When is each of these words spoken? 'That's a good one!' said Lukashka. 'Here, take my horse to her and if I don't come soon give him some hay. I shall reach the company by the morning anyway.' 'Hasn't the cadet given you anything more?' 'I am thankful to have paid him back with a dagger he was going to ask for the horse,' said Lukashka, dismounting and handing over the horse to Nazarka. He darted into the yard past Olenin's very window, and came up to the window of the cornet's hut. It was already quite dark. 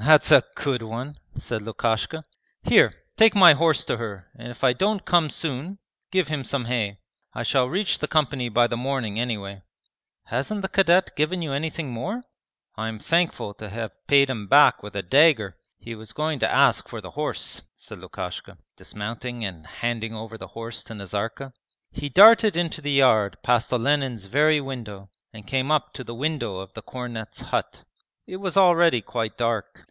'That's 0.00 0.30
a 0.30 0.42
good 0.54 0.80
one!' 0.80 1.16
said 1.36 1.60
Lukashka. 1.60 2.22
'Here, 2.62 2.94
take 3.16 3.34
my 3.34 3.52
horse 3.52 3.84
to 3.84 3.96
her 3.98 4.30
and 4.38 4.48
if 4.48 4.62
I 4.64 4.72
don't 4.72 5.04
come 5.04 5.28
soon 5.28 5.78
give 6.12 6.28
him 6.28 6.44
some 6.44 6.64
hay. 6.66 7.00
I 7.34 7.42
shall 7.42 7.68
reach 7.68 7.98
the 7.98 8.08
company 8.08 8.48
by 8.48 8.68
the 8.68 8.76
morning 8.76 9.18
anyway.' 9.20 9.60
'Hasn't 10.26 10.62
the 10.62 10.68
cadet 10.68 11.14
given 11.16 11.42
you 11.42 11.52
anything 11.52 11.92
more?' 11.92 12.22
'I 12.76 12.88
am 12.88 12.98
thankful 13.00 13.52
to 13.54 13.68
have 13.68 13.96
paid 14.06 14.30
him 14.30 14.46
back 14.46 14.82
with 14.84 14.94
a 14.96 15.02
dagger 15.02 15.58
he 15.78 15.94
was 15.96 16.12
going 16.14 16.38
to 16.38 16.50
ask 16.50 16.88
for 16.88 17.00
the 17.02 17.10
horse,' 17.10 17.60
said 17.74 17.98
Lukashka, 17.98 18.56
dismounting 18.76 19.44
and 19.44 19.66
handing 19.66 20.14
over 20.14 20.38
the 20.38 20.46
horse 20.56 20.82
to 20.84 20.94
Nazarka. 20.94 21.52
He 21.90 22.08
darted 22.08 22.56
into 22.56 22.80
the 22.80 22.92
yard 22.92 23.36
past 23.42 23.72
Olenin's 23.72 24.24
very 24.26 24.60
window, 24.60 25.10
and 25.34 25.46
came 25.46 25.70
up 25.70 25.92
to 25.94 26.04
the 26.04 26.14
window 26.14 26.58
of 26.60 26.72
the 26.72 26.82
cornet's 26.82 27.40
hut. 27.40 27.82
It 28.26 28.36
was 28.36 28.56
already 28.56 29.00
quite 29.02 29.36
dark. 29.38 29.84